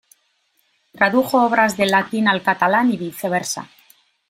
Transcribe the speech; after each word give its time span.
Tradujo 0.93 1.43
obras 1.45 1.77
del 1.77 1.91
latín 1.91 2.27
al 2.27 2.41
catalán 2.41 2.89
y 2.91 2.97
viceversa. 2.97 3.69